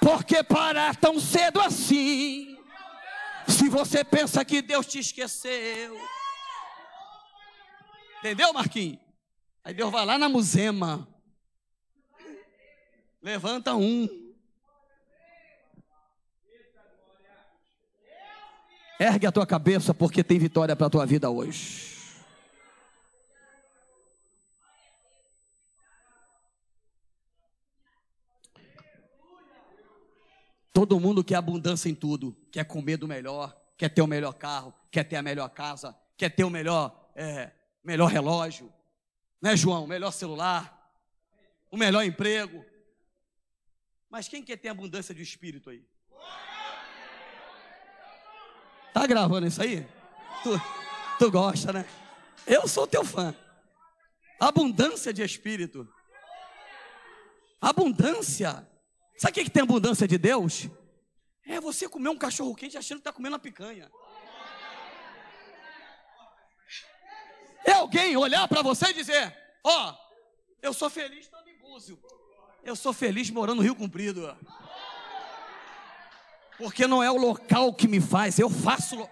[0.00, 2.56] porque parar tão cedo assim.
[3.46, 6.00] Se você pensa que Deus te esqueceu,
[8.18, 8.98] entendeu, Marquinhos?
[9.64, 11.06] Aí Deus vai lá na musema,
[13.22, 14.08] Levanta um.
[18.98, 21.99] Ergue a tua cabeça porque tem vitória para a tua vida hoje.
[30.80, 34.72] Todo mundo quer abundância em tudo, quer comer do melhor, quer ter o melhor carro,
[34.90, 37.50] quer ter a melhor casa, quer ter o melhor, é,
[37.84, 38.72] melhor relógio,
[39.42, 39.86] né, João?
[39.86, 40.90] Melhor celular,
[41.70, 42.64] o melhor emprego.
[44.08, 45.84] Mas quem quer ter abundância de espírito aí?
[48.94, 49.86] Tá gravando isso aí?
[50.42, 50.58] Tu,
[51.18, 51.84] tu gosta, né?
[52.46, 53.34] Eu sou teu fã.
[54.40, 55.86] Abundância de espírito.
[57.60, 58.66] Abundância.
[59.20, 60.66] Sabe o que, que tem abundância de Deus?
[61.46, 63.90] É você comer um cachorro quente achando que está comendo uma picanha.
[67.66, 69.94] É alguém olhar para você e dizer: Ó, oh,
[70.62, 72.02] eu sou feliz estando em Búzio.
[72.64, 74.34] Eu sou feliz morando no Rio Comprido.
[76.56, 78.96] Porque não é o local que me faz, eu faço.
[78.96, 79.10] lo-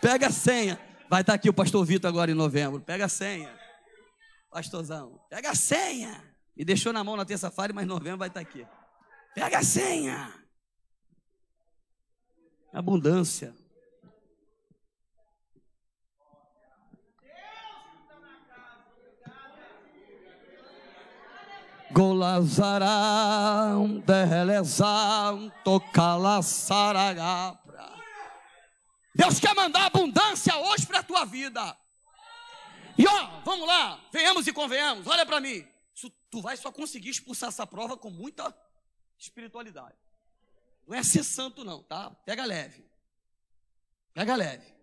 [0.00, 0.80] Pega a senha.
[1.08, 2.80] Vai estar aqui o pastor Vitor agora em novembro.
[2.80, 3.59] Pega a senha.
[4.50, 6.28] Pastorzão, pega a senha.
[6.56, 8.66] Me deixou na mão na terça-feira, mas em novembro vai estar aqui.
[9.34, 10.34] Pega a senha.
[12.72, 13.54] Abundância.
[21.92, 22.80] Golazarão,
[24.00, 27.60] derrelezão, tocalaçaragapra.
[29.14, 31.76] Deus quer mandar abundância hoje para a tua vida.
[32.98, 35.66] E ó, vamos lá, venhamos e convenhamos, olha para mim.
[35.94, 38.54] Isso, tu vai só conseguir expulsar essa prova com muita
[39.18, 39.96] espiritualidade.
[40.86, 42.10] Não é ser santo, não, tá?
[42.10, 42.84] Pega leve.
[44.12, 44.74] Pega leve.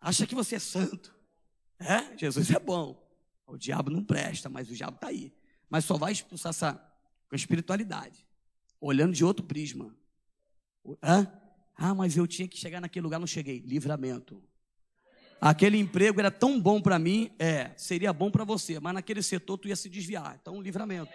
[0.00, 1.14] Acha que você é santo.
[1.78, 2.16] É?
[2.16, 3.04] Jesus é bom.
[3.46, 5.32] O diabo não presta, mas o diabo está aí.
[5.68, 6.74] Mas só vai expulsar essa
[7.28, 8.26] com espiritualidade.
[8.80, 9.94] Olhando de outro prisma.
[11.02, 11.30] Hã?
[11.74, 13.58] Ah, mas eu tinha que chegar naquele lugar, não cheguei.
[13.58, 14.42] Livramento.
[15.40, 19.58] Aquele emprego era tão bom para mim, é, seria bom para você, mas naquele setor
[19.58, 20.36] tu ia se desviar.
[20.40, 21.12] Então, livramento.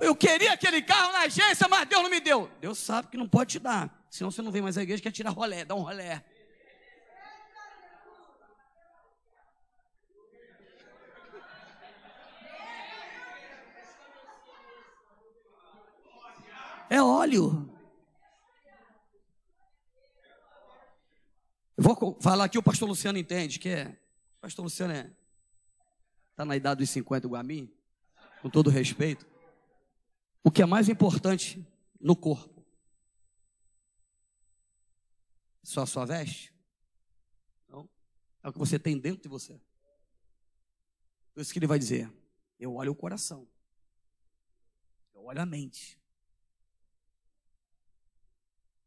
[0.00, 2.50] Eu queria aquele carro na agência, mas Deus não me deu.
[2.60, 4.04] Deus sabe que não pode te dar.
[4.10, 6.24] Senão você não vem mais à igreja, quer tirar rolé, dá um rolé.
[16.90, 17.71] É óleo.
[21.82, 23.98] Vou falar aqui, o pastor Luciano entende que é.
[24.38, 25.10] O pastor Luciano é.
[26.30, 27.70] Está na idade dos 50 igual a mim,
[28.40, 29.26] com todo respeito.
[30.42, 31.64] O que é mais importante
[32.00, 32.64] no corpo?
[35.62, 36.52] Só a sua veste?
[37.68, 37.88] Não.
[38.42, 39.60] É o que você tem dentro de você.
[41.32, 42.12] Por isso que ele vai dizer:
[42.58, 43.48] eu olho o coração,
[45.14, 46.00] eu olho a mente.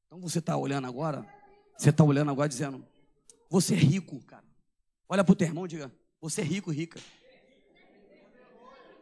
[0.06, 1.26] Então você está olhando agora,
[1.78, 2.86] você está olhando agora dizendo:
[3.50, 4.44] você é rico, cara.
[5.08, 7.00] Olha para o teu irmão e diga: você é rico, rica.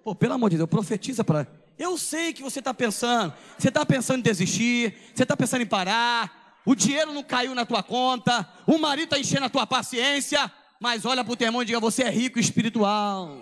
[0.04, 1.48] Pô, pelo amor de Deus, profetiza para.
[1.78, 3.34] Eu sei que você está pensando.
[3.58, 4.94] Você está pensando em desistir.
[5.16, 6.62] Você está pensando em parar.
[6.66, 8.48] O dinheiro não caiu na tua conta.
[8.68, 10.52] O marido está enchendo a tua paciência.
[10.80, 13.42] Mas olha para o teu irmão e diga: você é rico espiritual.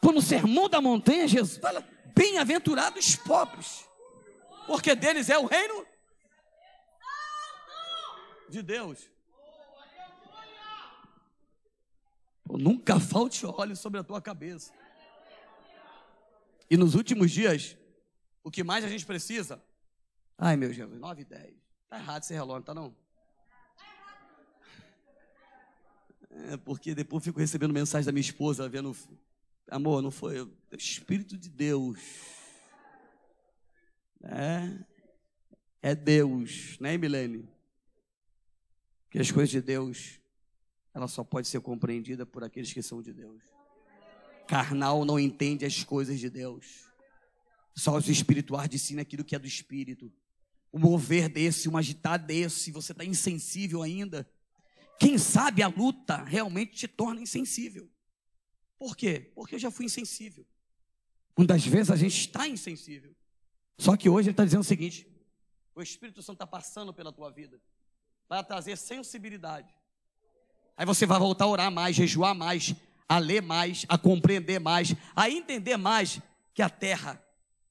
[0.00, 1.86] Pô, no sermão da montanha, Jesus fala:
[2.20, 3.88] bem-aventurados os pobres,
[4.66, 5.86] porque deles é o reino
[8.46, 9.10] de Deus.
[12.46, 14.70] Nunca falte óleo sobre a tua cabeça.
[16.68, 17.74] E nos últimos dias,
[18.44, 19.62] o que mais a gente precisa?
[20.36, 21.54] Ai, meu Jesus, 9 e 10.
[21.88, 22.94] Tá errado esse relógio, tá não?
[26.52, 28.94] É porque depois eu fico recebendo mensagem da minha esposa, vendo.
[29.70, 30.38] Amor, não foi.
[30.40, 31.98] eu- Espírito de Deus.
[34.22, 34.78] É.
[35.82, 37.48] É Deus, né, Milene?
[39.10, 40.20] Que as coisas de Deus,
[40.92, 43.40] ela só pode ser compreendida por aqueles que são de Deus.
[44.46, 46.90] Carnal não entende as coisas de Deus.
[47.74, 50.12] Só os espirituais discernem aquilo que é do espírito.
[50.72, 54.28] O mover desse, um agitar desse, você está insensível ainda.
[54.98, 57.88] Quem sabe a luta realmente te torna insensível.
[58.80, 59.30] Por quê?
[59.34, 60.46] Porque eu já fui insensível.
[61.36, 63.14] Muitas vezes a gente está insensível.
[63.76, 65.06] Só que hoje ele está dizendo o seguinte:
[65.74, 67.60] o Espírito Santo está passando pela tua vida,
[68.26, 69.68] vai trazer sensibilidade.
[70.78, 72.74] Aí você vai voltar a orar mais, jejuar mais,
[73.06, 76.18] a ler mais, a compreender mais, a entender mais
[76.54, 77.22] que a terra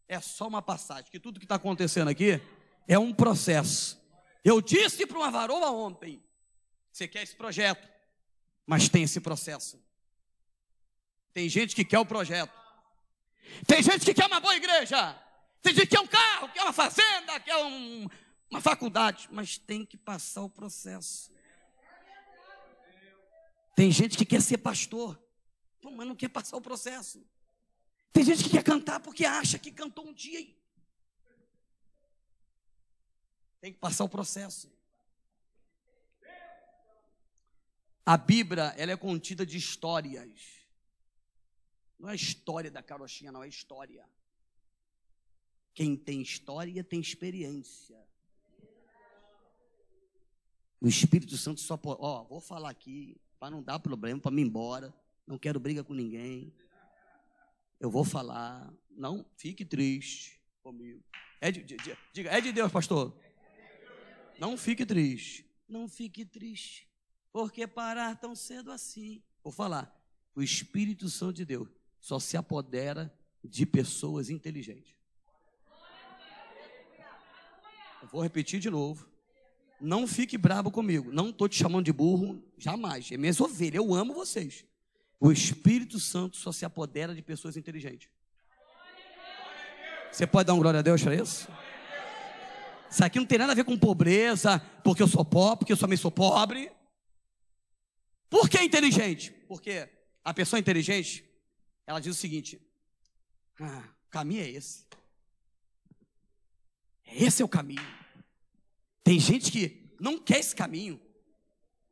[0.08, 2.40] é só uma passagem, que tudo que está acontecendo aqui
[2.88, 4.00] é um processo.
[4.46, 6.24] Eu disse para uma varoa ontem:
[6.92, 7.90] você quer esse projeto,
[8.64, 9.89] mas tem esse processo.
[11.34, 12.52] Tem gente que quer o projeto.
[13.66, 15.14] Tem gente que quer uma boa igreja.
[15.62, 18.08] Tem gente que quer um carro, quer uma fazenda, quer um-
[18.50, 19.28] uma faculdade.
[19.32, 21.32] Mas tem que passar o processo.
[23.76, 25.18] Tem gente que quer ser pastor,
[25.84, 27.26] mas não quer passar o processo.
[28.12, 30.56] Tem gente que quer cantar porque acha que cantou um dia.
[33.62, 34.72] Tem que passar o processo.
[38.06, 40.59] A Bíblia, ela é contida de histórias.
[42.00, 44.08] Não é história da carochinha, não, é história.
[45.74, 47.98] Quem tem história tem experiência.
[50.82, 52.00] O Espírito Santo só pode.
[52.02, 54.94] Ó, vou falar aqui, para não dar problema, para me ir embora.
[55.28, 56.54] Não quero briga com ninguém.
[57.80, 58.74] Eu vou falar.
[58.90, 61.04] Não fique triste comigo.
[61.42, 63.18] É de, de- de- diga, é de Deus, pastor.
[64.40, 65.46] Não fique triste.
[65.68, 66.88] Não fique triste.
[67.32, 69.22] Porque parar tão cedo assim.
[69.44, 69.94] Vou falar.
[70.34, 71.68] O Espírito Santo de Deus
[72.00, 74.96] só se apodera de pessoas inteligentes.
[78.02, 79.08] Eu vou repetir de novo.
[79.80, 81.12] Não fique bravo comigo.
[81.12, 83.12] Não estou te chamando de burro, jamais.
[83.12, 83.76] É minhas ovelhas.
[83.76, 84.66] Eu amo vocês.
[85.20, 88.10] O Espírito Santo só se apodera de pessoas inteligentes.
[90.12, 91.48] Você pode dar um glória a Deus para isso?
[92.90, 95.78] Isso aqui não tem nada a ver com pobreza, porque eu sou pobre, porque eu
[95.78, 96.72] também sou pobre.
[98.30, 99.32] Por que inteligente?
[99.48, 99.88] Porque
[100.24, 101.29] a pessoa inteligente,
[101.90, 102.62] ela diz o seguinte:
[103.60, 104.86] ah, o caminho é esse.
[107.08, 107.82] Esse é o caminho.
[109.04, 111.02] Tem gente que não quer esse caminho.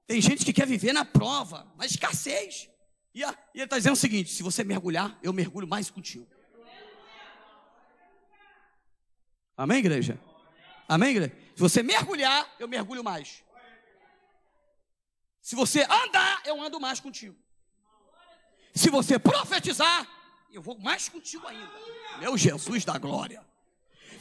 [0.06, 2.70] Tem gente que quer viver na prova, na escassez.
[3.12, 6.28] E, a, e ele está dizendo o seguinte: se você mergulhar, eu mergulho mais contigo.
[9.58, 10.22] Amém, igreja?
[10.88, 11.36] Amém, igreja?
[11.56, 13.44] Se você mergulhar, eu mergulho mais.
[15.42, 17.36] Se você andar, eu ando mais contigo.
[18.78, 20.08] Se você profetizar,
[20.52, 21.72] eu vou mais contigo ainda.
[22.20, 23.44] Meu Jesus da glória.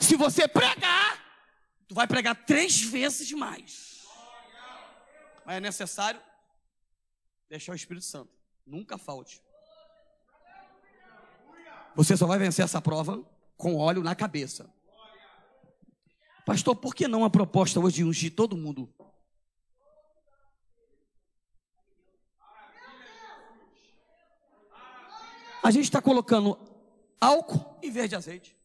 [0.00, 1.22] Se você pregar,
[1.86, 4.06] tu vai pregar três vezes mais.
[5.44, 6.20] Mas é necessário
[7.48, 8.32] deixar o Espírito Santo.
[8.66, 9.42] Nunca falte.
[11.94, 13.24] Você só vai vencer essa prova
[13.56, 14.70] com óleo na cabeça.
[16.44, 18.92] Pastor, por que não a proposta hoje de ungir todo mundo?
[25.66, 26.56] A gente está colocando
[27.20, 28.56] álcool em vez de azeite.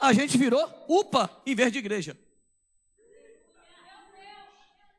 [0.00, 2.16] A gente virou UPA em vez de igreja.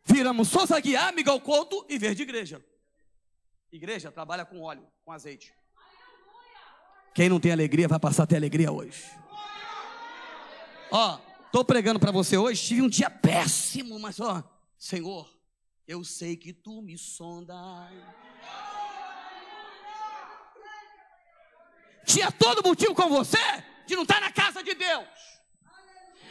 [0.03, 2.61] Viramos Souza Guiar, Miguel Couto em vez de igreja.
[3.71, 5.53] Igreja trabalha com óleo, com azeite.
[7.13, 9.01] Quem não tem alegria vai passar a ter alegria hoje.
[10.91, 11.19] Ó,
[11.53, 14.43] tô pregando para você hoje, tive um dia péssimo, mas ó,
[14.77, 15.34] Senhor,
[15.87, 17.57] eu sei que tu me sondas.
[22.05, 23.37] Tinha todo motivo com você
[23.87, 25.07] de não estar na casa de Deus.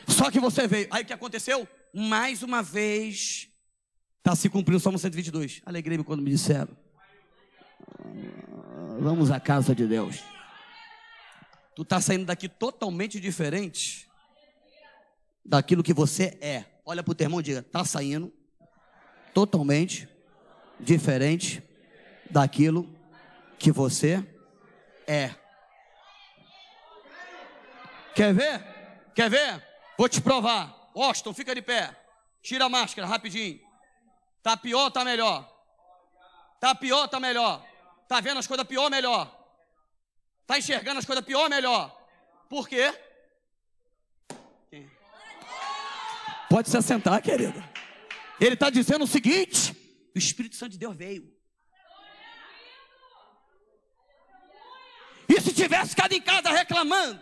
[0.09, 0.88] Só que você veio.
[0.90, 1.68] Aí o que aconteceu?
[1.92, 3.48] Mais uma vez,
[4.18, 5.62] está se cumprindo o Salmo 122.
[5.64, 6.76] Alegrei-me quando me disseram:
[8.98, 10.22] Vamos à casa de Deus.
[11.76, 14.09] Tu está saindo daqui totalmente diferente
[15.44, 16.64] daquilo que você é.
[16.84, 18.32] Olha para o teu irmão e diga: está saindo
[19.35, 20.09] totalmente
[20.78, 21.62] diferente
[22.30, 22.89] daquilo
[23.59, 24.24] que você
[25.07, 25.35] é.
[28.14, 28.64] Quer ver?
[29.14, 29.62] Quer ver?
[29.99, 30.91] Vou te provar.
[30.95, 31.95] Austin, fica de pé.
[32.41, 33.61] Tira a máscara rapidinho.
[34.43, 35.51] Tá pior, tá melhor.
[36.61, 37.64] Tá pior, tá melhor.
[38.07, 39.35] Tá vendo as coisas pior, melhor.
[40.43, 41.91] Está enxergando as coisas pior melhor?
[42.49, 42.95] Por quê?
[46.49, 47.68] Pode se assentar, querida.
[48.41, 49.74] Ele está dizendo o seguinte:
[50.14, 51.32] o Espírito Santo de Deus veio.
[55.28, 57.20] E se tivesse ficado em casa reclamando,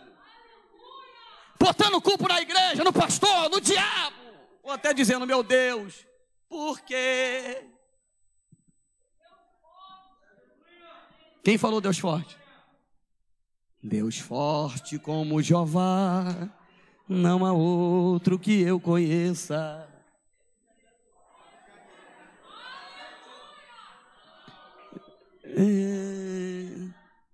[1.59, 4.17] botando culpa na igreja, no pastor, no diabo,
[4.61, 6.05] ou até dizendo, meu Deus,
[6.49, 7.69] por quê?
[11.43, 12.37] Quem falou Deus forte?
[13.81, 16.49] Deus forte como Jeová,
[17.07, 19.89] não há outro que eu conheça.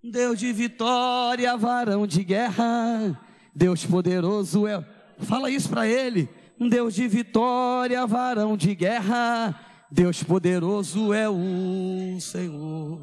[0.02, 3.18] Deus de vitória, varão de guerra,
[3.54, 4.84] Deus poderoso é.
[5.18, 6.28] Fala isso para ele.
[6.58, 9.58] Deus de vitória, varão de guerra,
[9.90, 12.98] Deus poderoso é o Senhor.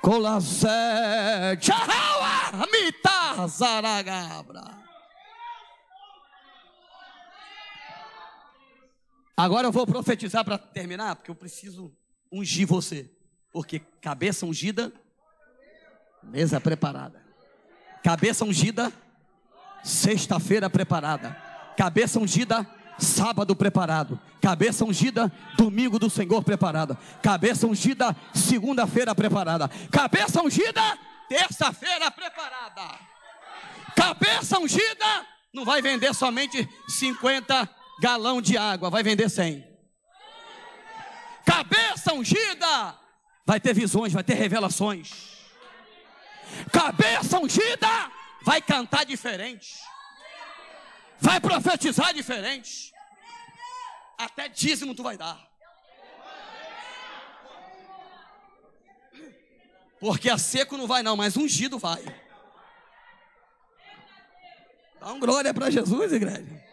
[0.00, 4.87] Colasé, Tchahaua, Mita, Zaragabra.
[9.38, 11.94] Agora eu vou profetizar para terminar, porque eu preciso
[12.28, 13.08] ungir você.
[13.52, 14.92] Porque cabeça ungida,
[16.24, 17.22] mesa preparada.
[18.02, 18.92] Cabeça ungida,
[19.84, 21.30] sexta-feira preparada.
[21.76, 22.66] Cabeça ungida,
[22.98, 32.10] sábado preparado, cabeça ungida, domingo do Senhor preparada, cabeça ungida, segunda-feira preparada, cabeça ungida, terça-feira
[32.10, 32.98] preparada,
[33.94, 39.66] cabeça ungida, não vai vender somente 50 galão de água, vai vender 100.
[41.44, 42.98] Cabeça ungida,
[43.46, 45.38] vai ter visões, vai ter revelações.
[46.72, 48.10] Cabeça ungida,
[48.42, 49.78] vai cantar diferente
[51.20, 52.92] vai profetizar diferente.
[54.16, 55.46] Até dízimo tu vai dar.
[60.00, 62.02] Porque a seco não vai, não, mas ungido vai.
[65.00, 66.67] Dá um glória para Jesus, igreja.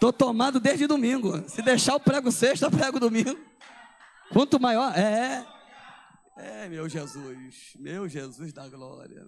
[0.00, 1.48] Tô tomado desde domingo.
[1.48, 3.38] Se deixar o prego sexta, prego domingo.
[4.32, 5.46] Quanto maior, é.
[6.36, 9.26] É, meu Jesus, meu Jesus da glória.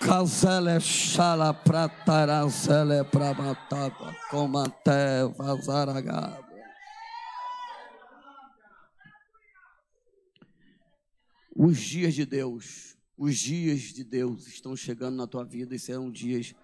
[0.00, 6.48] Casele chala pratarazele pramatava comante vazaragaba.
[11.54, 16.08] Os dias de Deus, os dias de Deus estão chegando na tua vida e serão
[16.08, 16.54] dias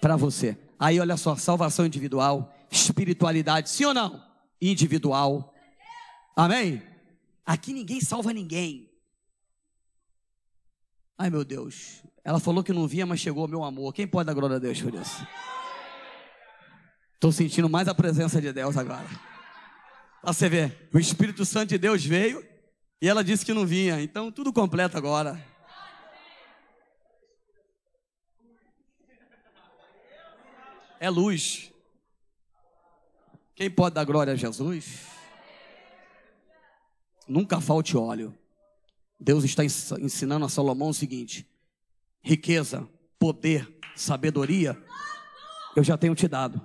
[0.00, 0.58] para você.
[0.78, 4.22] Aí olha só, salvação individual, espiritualidade, sim ou não?
[4.60, 5.54] Individual.
[6.36, 6.82] Amém?
[7.44, 8.90] Aqui ninguém salva ninguém.
[11.18, 13.94] Ai meu Deus, ela falou que não vinha, mas chegou meu amor.
[13.94, 15.26] Quem pode dar glória a Deus por isso?
[17.14, 19.08] Estou sentindo mais a presença de Deus agora.
[20.22, 22.44] Você ver, o Espírito Santo de Deus veio
[23.00, 24.02] e ela disse que não vinha.
[24.02, 25.42] Então tudo completo agora.
[30.98, 31.72] É luz.
[33.54, 35.06] Quem pode dar glória a Jesus?
[37.28, 38.36] Nunca falte óleo.
[39.18, 41.48] Deus está ensinando a Salomão o seguinte:
[42.22, 42.88] riqueza,
[43.18, 44.80] poder, sabedoria,
[45.74, 46.60] eu já tenho te dado.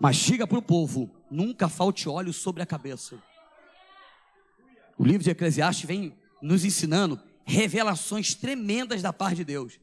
[0.00, 3.22] Mas diga para o povo: nunca falte óleo sobre a cabeça.
[4.98, 9.78] O livro de Eclesiastes vem nos ensinando revelações tremendas da parte de Deus.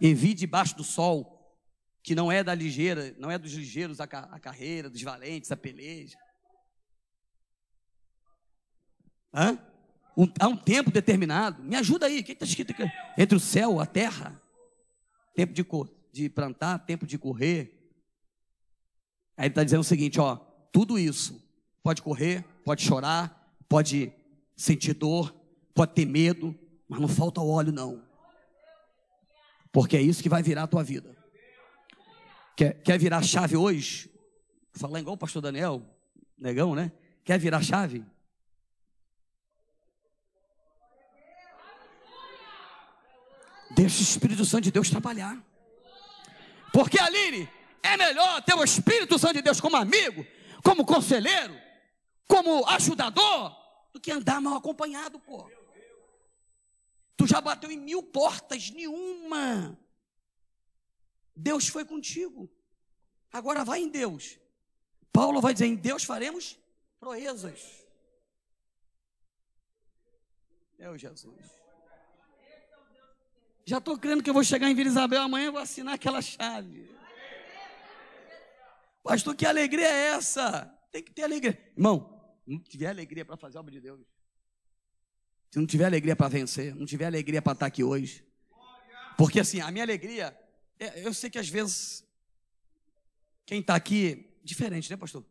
[0.00, 1.41] Envie debaixo do sol,
[2.02, 5.56] que não é da ligeira, não é dos ligeiros a, a carreira, dos valentes a
[5.56, 6.18] peleja.
[9.32, 9.58] Hã?
[10.16, 11.62] Um, há um tempo determinado.
[11.62, 12.82] Me ajuda aí, o que está escrito aqui?
[13.16, 14.40] Entre o céu a terra.
[15.34, 15.64] Tempo de,
[16.12, 17.78] de plantar, tempo de correr.
[19.36, 20.36] Aí ele está dizendo o seguinte: ó,
[20.72, 21.40] tudo isso
[21.82, 24.12] pode correr, pode chorar, pode
[24.56, 25.34] sentir dor,
[25.74, 26.54] pode ter medo,
[26.88, 28.04] mas não falta óleo, não.
[29.72, 31.21] Porque é isso que vai virar a tua vida.
[32.56, 34.10] Quer, quer virar chave hoje?
[34.72, 35.82] Falar igual o pastor Daniel,
[36.38, 36.92] negão, né?
[37.24, 38.04] Quer virar chave?
[43.74, 45.42] Deixa o Espírito Santo de Deus trabalhar.
[46.72, 47.48] Porque, Aline,
[47.82, 50.26] é melhor ter o Espírito Santo de Deus como amigo,
[50.62, 51.54] como conselheiro,
[52.28, 53.56] como ajudador,
[53.92, 55.50] do que andar mal acompanhado, pô.
[57.16, 59.78] Tu já bateu em mil portas, nenhuma.
[61.34, 62.50] Deus foi contigo.
[63.32, 64.38] Agora vai em Deus.
[65.12, 66.58] Paulo vai dizer: em Deus faremos
[66.98, 67.86] proezas.
[70.78, 71.62] Meu Jesus.
[73.64, 76.20] Já estou crendo que eu vou chegar em Vila Isabel amanhã e vou assinar aquela
[76.20, 76.90] chave.
[79.02, 80.66] Pastor, que alegria é essa?
[80.90, 81.58] Tem que ter alegria.
[81.76, 84.00] Irmão, não tiver alegria para fazer a obra de Deus.
[85.50, 88.26] Se não tiver alegria para vencer, não tiver alegria para estar aqui hoje.
[89.16, 90.41] Porque assim, a minha alegria, é,
[90.96, 92.04] eu sei que às vezes,
[93.44, 95.24] quem está aqui, diferente, né, pastor?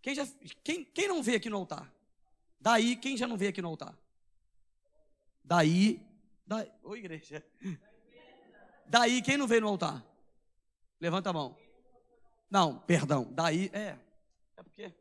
[0.00, 0.26] Quem, já,
[0.62, 1.92] quem, quem não veio aqui no altar?
[2.60, 3.96] Daí, quem já não veio aqui no altar?
[5.42, 6.00] Daí,
[6.46, 7.44] daí, oi igreja.
[8.86, 10.04] Daí, quem não veio no altar?
[11.00, 11.56] Levanta a mão.
[12.50, 13.28] Não, perdão.
[13.32, 13.98] Daí, é.
[14.56, 14.92] É porque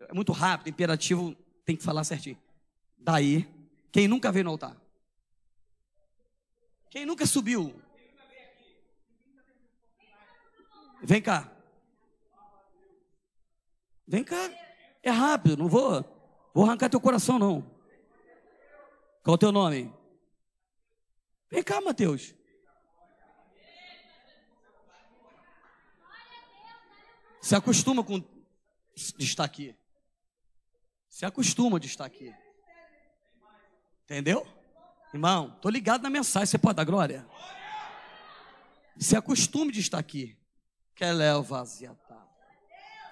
[0.00, 1.34] é muito rápido, imperativo,
[1.64, 2.40] tem que falar certinho.
[2.96, 3.48] Daí,
[3.90, 4.76] quem nunca veio no altar?
[6.90, 7.74] Quem nunca subiu?
[11.02, 11.50] Vem cá.
[14.06, 14.50] Vem cá.
[15.02, 16.04] É rápido, não vou,
[16.54, 17.62] vou arrancar teu coração não.
[19.22, 19.92] Qual é o teu nome?
[21.50, 22.34] Vem cá, Mateus.
[27.40, 29.74] Se acostuma com de estar aqui.
[31.08, 32.32] Se acostuma de estar aqui.
[34.04, 34.46] Entendeu?
[35.12, 37.26] Irmão, tô ligado na mensagem, você pode dar glória?
[38.96, 40.36] Se acostume de estar aqui.
[40.94, 41.64] Que leva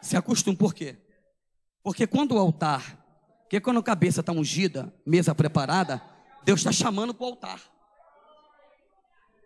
[0.02, 0.96] Se acostume, por quê?
[1.82, 2.98] Porque quando o altar,
[3.42, 6.02] porque quando a cabeça está ungida, mesa preparada,
[6.44, 7.60] Deus está chamando para o altar.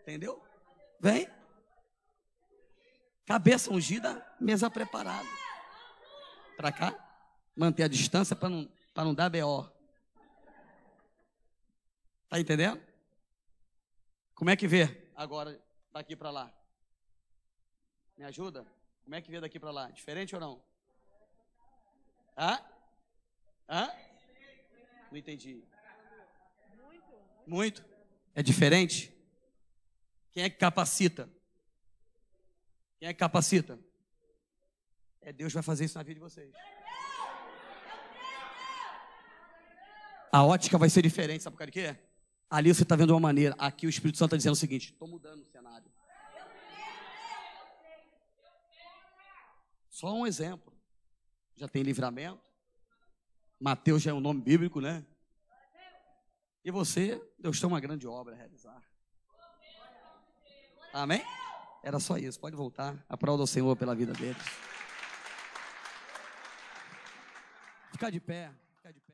[0.02, 0.42] Entendeu?
[1.00, 1.28] Vem.
[3.24, 5.28] Cabeça ungida, mesa preparada.
[6.56, 6.94] Para cá.
[7.56, 9.70] Manter a distância para não, não dar BO.
[12.28, 12.82] Tá entendendo?
[14.34, 15.58] Como é que vê agora
[15.92, 16.52] daqui para lá?
[18.16, 18.64] Me ajuda?
[19.02, 19.90] Como é que vê daqui para lá?
[19.90, 20.62] Diferente ou não?
[22.36, 22.60] Hã?
[23.68, 23.90] Hã?
[25.10, 25.62] Não entendi.
[27.46, 27.84] Muito.
[28.34, 29.12] É diferente?
[30.32, 31.28] Quem é que capacita?
[32.98, 33.78] Quem é que capacita?
[35.20, 36.52] É Deus vai fazer isso na vida de vocês.
[40.32, 41.96] A ótica vai ser diferente, sabe por quê?
[42.50, 43.54] Ali você está vendo uma maneira.
[43.58, 45.90] Aqui o Espírito Santo está dizendo o seguinte: estou mudando o cenário.
[49.94, 50.76] Só um exemplo.
[51.54, 52.42] Já tem livramento.
[53.60, 55.06] Mateus já é um nome bíblico, né?
[56.64, 58.82] E você, Deus tem uma grande obra a realizar.
[60.92, 61.22] Amém?
[61.80, 62.40] Era só isso.
[62.40, 63.06] Pode voltar.
[63.08, 64.42] Aplauda o Senhor pela vida deles.
[67.92, 68.52] Ficar de pé.
[68.74, 69.12] Ficar de pé.